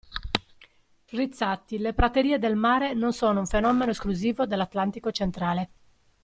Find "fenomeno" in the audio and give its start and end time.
3.45-3.91